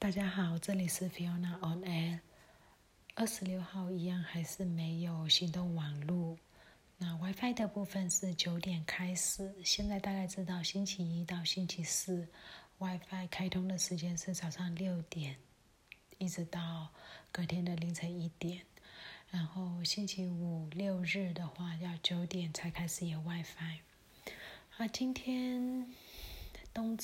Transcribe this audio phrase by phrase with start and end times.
[0.00, 2.20] 大家好，这里是 Fiona on Air。
[3.16, 6.38] 二十六号一样还是没有行动网络。
[6.96, 12.26] 那 WiFi 的部分是九点开始，现在大概知道星期一到星期四
[12.78, 15.36] WiFi 开通的时间是早上六点，
[16.16, 16.88] 一直到
[17.30, 18.62] 隔天的凌晨一点。
[19.30, 23.80] 然后星期五六日的话要九点才开始有 WiFi。
[24.78, 25.94] 啊，今天
[26.72, 26.96] 冬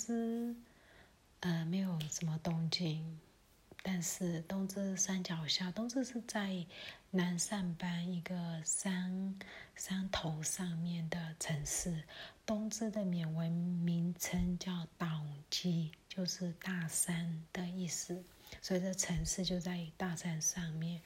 [1.46, 3.20] 呃，没有什么动静，
[3.84, 6.66] 但是东芝山脚下，东芝是在
[7.12, 9.38] 南上班一个山
[9.76, 12.02] 山头上面的城市。
[12.44, 18.24] 东芝的缅文名称叫岛基，就是大山的意思，
[18.60, 21.00] 所以这城市就在大山上面。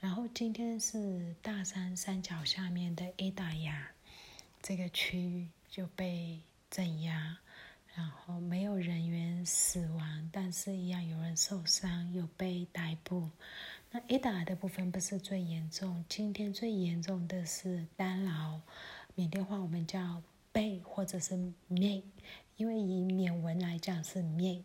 [0.00, 3.92] 然后今天是大山山脚下面的 A 达亚
[4.60, 7.38] 这个区域就被镇压。
[9.48, 13.30] 死亡，但是一样有人受伤，有被逮捕。
[13.90, 18.60] 那 A 达的部分不是最严重，今天最严重的是丹劳，
[19.14, 21.34] 缅甸话我们叫贝或者是
[21.66, 22.02] 缅，
[22.58, 24.62] 因为以缅文来讲是缅，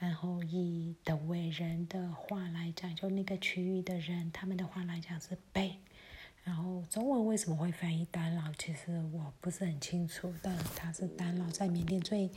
[0.00, 5.78] 然后以的伟人的话来讲，就那个区域的人他们的话来讲是贝。
[6.42, 8.52] 然后中文为什么会翻译丹老？
[8.58, 12.28] 其实我不是很清楚，但它是丹老在缅甸最。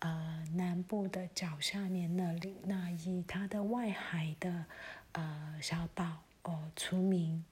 [0.00, 4.64] 呃，南部的脚下面那里，那以它的外海的
[5.12, 7.44] 呃小岛哦出名。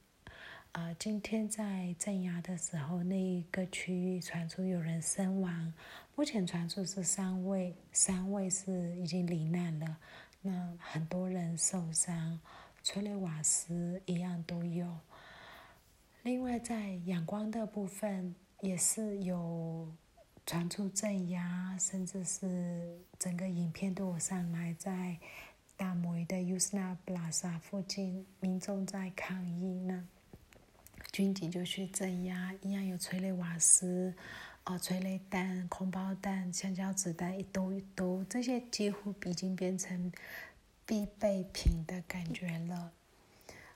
[0.72, 5.74] 呃，今天在镇压的时候，那一个区域传出有人身亡，
[6.14, 9.98] 目前传出是三位，三位是已经罹难了，
[10.40, 12.40] 那很多人受伤，
[12.82, 14.96] 催泪瓦斯一样都有。
[16.22, 19.92] 另外，在阳光的部分也是有。
[20.48, 25.18] 传出镇压，甚至是整个影片都有上来，在
[25.76, 30.08] 大摩的 Usna Plaza 附近，民众在抗议呢，
[31.12, 34.14] 军警就去镇压，一样有催泪瓦斯、
[34.64, 40.10] 哦催泪弹、空包弹、橡胶子弹一兜一兜，这些几乎已经变成
[40.86, 42.92] 必备品的感觉了。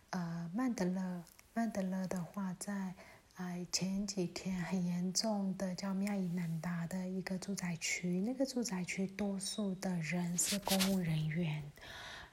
[0.08, 1.22] 呃，曼德勒，
[1.52, 2.94] 曼德勒的话在。
[3.42, 11.60] 哎，前几天很严重的叫妙伊南达的一个住宅区，那个住宅区多数的人是公务人员，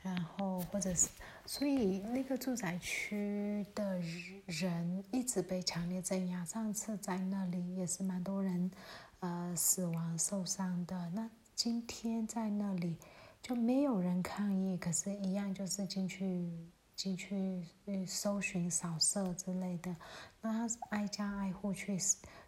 [0.04, 1.10] 然后或者是，
[1.48, 4.00] 所以那个住宅区的
[4.46, 6.46] 人一直被强烈镇压。
[6.46, 8.70] 上次在那里也是蛮多人，
[9.20, 11.10] 呃，死亡受伤的。
[11.16, 12.96] 那今天在那里
[13.42, 16.48] 就没有人抗议，可是，一样就是进去。
[17.00, 17.66] 进去
[18.06, 19.96] 搜寻、扫射之类的，
[20.42, 21.98] 那他挨家挨户去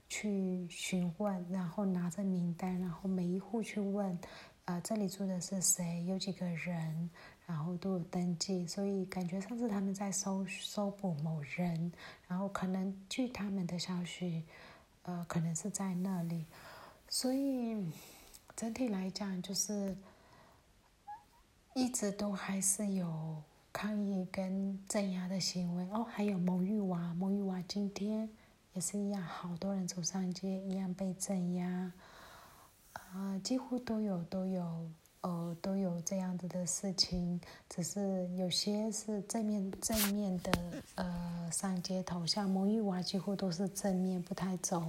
[0.10, 4.20] 去询问，然后拿着名单，然后每一户去问，
[4.66, 7.10] 呃，这里住的是谁，有几个人，
[7.46, 11.90] 然后都有登记，所以感觉上是他们在搜搜捕某人，
[12.28, 14.44] 然后可能据他们的消息，
[15.04, 16.46] 呃，可能是在那里，
[17.08, 17.90] 所以
[18.58, 19.96] 整体来讲就是
[21.74, 23.42] 一直都还是有。
[23.74, 28.30] 抗议跟镇压的行为哦，还有蒙玉娃，蒙玉娃今天
[28.74, 31.92] 也是一样，好多人走上街，一样被镇压，
[32.94, 34.90] 啊，几乎都有都有，
[35.22, 37.40] 呃，都有这样子的事情，
[37.70, 40.52] 只是有些是正面正面的，
[40.96, 44.84] 呃，上街头，像蒙玉娃几乎都是正面，不太走，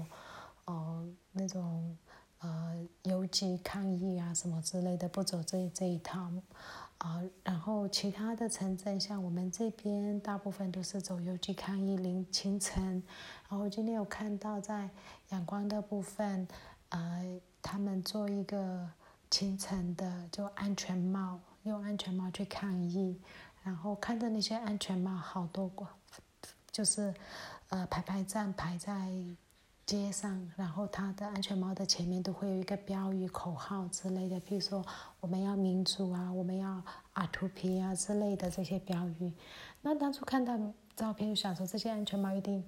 [0.64, 1.96] 哦，那种
[2.40, 6.30] 呃游击抗议啊什么之类的，不走这这一套。
[7.02, 13.02] 啊，然后其他的城镇，像我们这边，大部分都是走游击抗议，凌清晨。
[13.48, 14.88] 然后今天有看到在
[15.30, 16.46] 阳光的部分，
[16.90, 18.88] 呃，他们做一个
[19.28, 23.20] 清晨的，就安全帽，用安全帽去抗议。
[23.64, 25.84] 然后看着那些安全帽，好多个，
[26.70, 27.12] 就是
[27.70, 29.10] 呃排排站排在。
[29.92, 34.82] 街上，然后他的安全帽的前面都会有一个标语、口号之类的，比如说
[35.20, 36.82] 我们要民主啊，我们要
[37.12, 39.30] 阿图皮啊之类的这些标语。
[39.82, 40.58] 那当初看到
[40.96, 42.64] 照片就想说，这些安全帽一定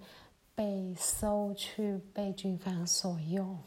[0.55, 3.59] 被收去被军方所用，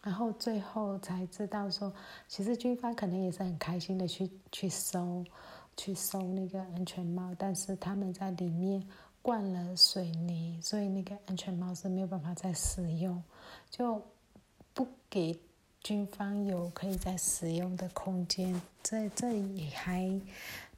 [0.00, 1.92] 然后最后才知道说，
[2.26, 5.22] 其实军方可能也是很开心的去去收，
[5.76, 8.82] 去收那个安全帽，但是他们在里面。
[9.24, 13.24] 灌了水泥，所以那个安全帽是没有办法再使用，
[13.70, 14.04] 就
[14.74, 15.40] 不给
[15.80, 18.60] 军方有可以再使用的空间。
[18.82, 20.20] 这这也还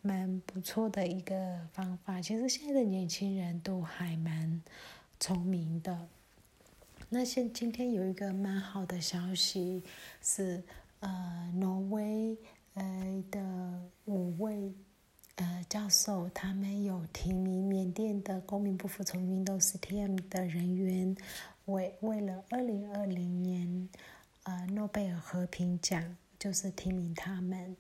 [0.00, 2.22] 蛮不错的一个方法。
[2.22, 4.62] 其实现在的年轻人都还蛮
[5.19, 6.06] 聪明的。
[7.08, 9.82] 那现今天有一个蛮好的消息
[10.22, 10.62] 是，
[11.00, 12.38] 呃，挪威
[12.75, 14.72] 呃的五位
[15.36, 21.16] 呃教授他们有提名缅甸的公民不服从运动 STM 的人员，
[21.66, 23.88] 为为了二零二零年
[24.44, 27.76] 呃诺贝尔和平奖，就是提名他们。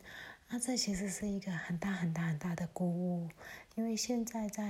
[0.48, 3.28] 那这其实是一个很大很大很大的鼓舞，
[3.74, 4.62] 因为现在在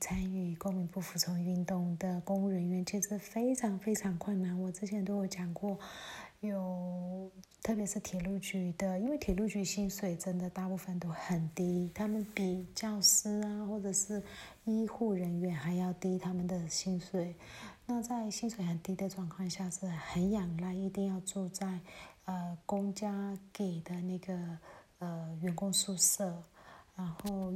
[0.00, 4.60] 参与公民不服从运动的公务人员其实非常非常困难。
[4.60, 5.78] 我之前都有讲过，
[6.40, 7.30] 有
[7.62, 14.22] 特别是铁路局的，因为铁路局薪水真的大部分都很低，他们比教师啊或者是
[14.64, 17.34] 医护人员还要低，他们的薪水。
[17.86, 21.78] 那在薪水很低的状况下，是很仰赖一定要住在
[22.24, 24.58] 呃公家给的那个。
[25.00, 26.42] 呃，员工宿舍，
[26.94, 27.54] 然后，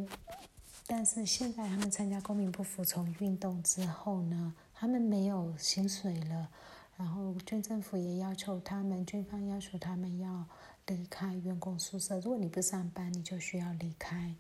[0.87, 6.49] 但是现在他们参加公民不服从运动之后呢，他们没有薪水了，
[6.97, 10.47] 然后军政府也要求他们，军方要求他们要
[10.87, 12.19] 离开员工宿舍。
[12.21, 14.35] 如果你不上班，你就需要离开。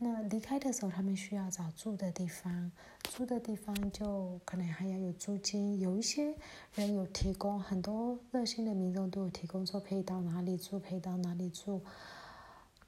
[0.00, 2.70] 那离开的时候，他们需要找住的地方，
[3.16, 5.80] 住的地方就可能还要有租金。
[5.80, 6.34] 有一些
[6.74, 11.82] 人有提供，很多热心的民众都有提供说可以到哪里住，可以到哪里住。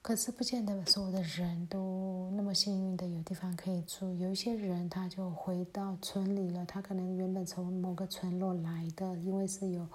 [0.01, 9.87] 可是不见得所有的人都那么幸运的有地方可以住，有一些人他就回到村里了，他可能原本从某个村落来的，因为是有，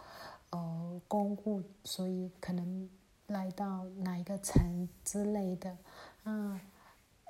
[0.50, 2.88] 呃，公务，所以可能
[3.26, 5.76] 来到哪一个城之类的，
[6.22, 6.60] 啊，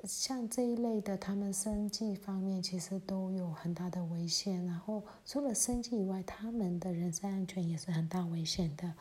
[0.05, 8.93] 像这一类的，他们生计方面其实都有很大的危险，然后除了生计以外，他们的人身安全也是很大危险的，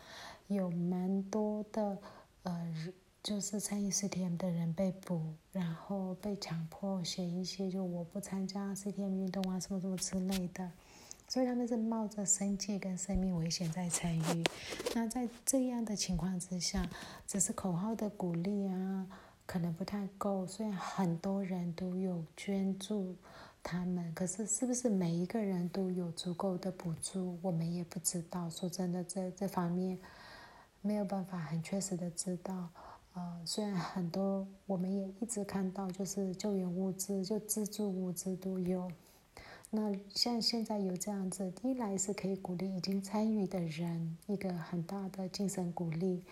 [0.48, 1.98] 有蛮多的，
[2.44, 2.94] 呃。
[3.26, 10.72] 就是参与 CTM 的人被捕，然后被强迫写一些就我不参加 CTM 运动啊什么什么之类的，
[11.28, 14.44] 所以他们是冒着生计跟生命危险在参与。
[14.94, 16.88] 那在这样的情况之下，
[17.26, 19.08] 只是口号的鼓励啊，
[19.48, 20.46] 可能不太够。
[20.46, 23.16] 虽然很多人都有捐助
[23.64, 28.48] 他们，可是是不是每一个人都有足够的补助，我们也不知道。
[28.52, 29.98] 说真的，这这方面
[30.82, 32.70] 没有办法很确实的知道。
[33.16, 38.92] 呃，虽然很多，我们也一直看到，就是救援物资、就自助物资都有。
[39.70, 46.24] 那像现在有这样子，一来是可以鼓励已经参与的人一个很大的精神鼓励；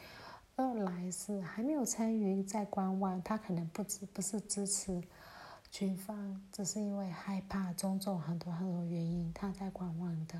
[0.57, 5.01] 二来是还没有参与在观望，他可能不支不是支持
[5.71, 10.37] 军方，只是因为害怕种种很多很多原因，他在观望的。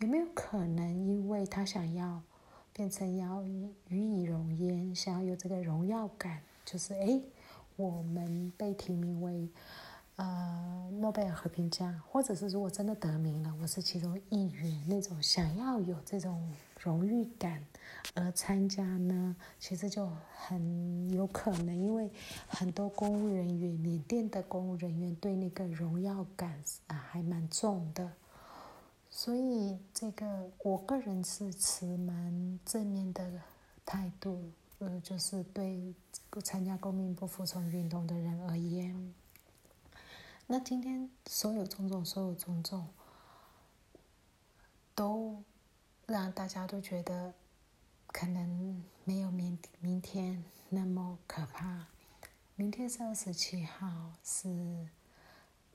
[0.00, 2.20] 有没有可能因为他想要？
[2.78, 3.42] 变成要
[3.88, 7.20] 予以荣焉，想要有这个荣耀感，就是哎，
[7.74, 9.48] 我们被提名为
[10.14, 17.60] 呃诺贝尔和平奖，或者是如果真的得名了，我是其中一员，那种想要有这种荣誉感
[18.14, 22.08] 而参加呢，其实就很有可能，因为
[22.46, 28.08] 很多公务人员，缅甸的公务人员对那个荣耀感啊还蛮重的。
[29.10, 33.42] 所以，这个我个人是持蛮正面的
[33.84, 35.92] 态度，呃，就是对
[36.44, 39.14] 参加公民不服从运动的人而言。
[40.46, 42.86] 那今天所有种种，所有种种，
[44.94, 45.42] 都
[46.06, 47.34] 让大家都觉得
[48.08, 51.86] 可能没有明明天那么可怕。
[52.54, 54.86] 明天是二十七号，是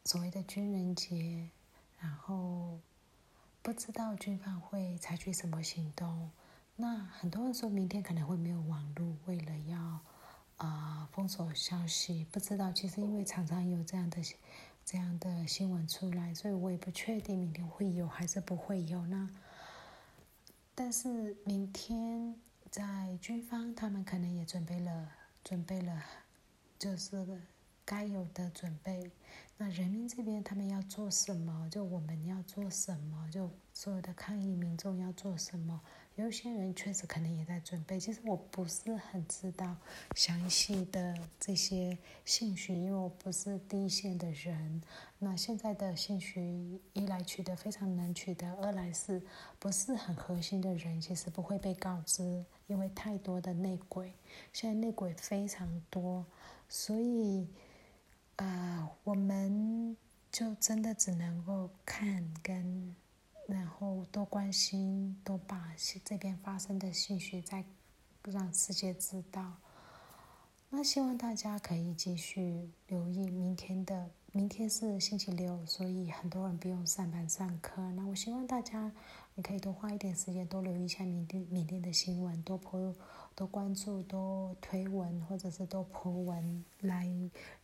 [0.06, 1.50] 所谓的军人节，
[2.00, 2.80] 然后。
[3.64, 6.30] 不知道军方会采取什么行动？
[6.76, 10.00] 那很多人说明天可能会没有网络，为了要
[10.58, 12.28] 啊封锁消息。
[12.30, 14.22] 不知道，其实因为常常有这样的
[14.84, 19.30] 这样的新闻出来，所以我也不确定明天会有还是不会有呢。
[20.76, 22.36] 但是明天
[22.70, 25.10] 在军方，他们可能也准备了，
[25.42, 26.04] 准备了，
[26.78, 27.26] 就是
[27.86, 29.12] 该有的准备。
[29.58, 31.70] 那人民这边他们要做什么？
[31.70, 33.30] 就我们要做什么？
[33.32, 35.80] 就所有的抗议民众要做什么？
[36.16, 38.00] 有些人确实可能也在准备。
[38.00, 39.76] 其实我不是很知道
[40.16, 44.82] 详细的这些信息，因为我不是第一线的人。
[45.20, 49.22] 那现在的信息一来取得非常难取得，二来是
[49.60, 54.14] 不是很核心的人，其实不会被告知，因为太多的内鬼，
[54.52, 56.26] 现在内鬼非常多，
[56.68, 57.48] 所以。
[58.38, 59.96] 啊，我们
[60.32, 62.96] 就真的只能够看跟，
[63.48, 65.74] 然后多关心，多把
[66.04, 67.64] 这边发生的信息再
[68.24, 69.54] 让世界知道。
[70.70, 77.80] 那希望大家可以继续留意明天的，明天是星期六，所以很多人不用上班上课。
[77.92, 78.92] 那我希望大家，
[79.36, 82.96] 你可以多花一点时间，多留意一下缅甸缅甸的新闻，多朋友
[83.36, 87.08] 多关注、多推文或者是多铺文，来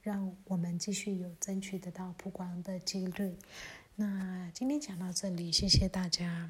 [0.01, 3.35] 让我们继续有争取得到曝光的几率。
[3.95, 6.49] 那今天讲到这里，谢谢大家。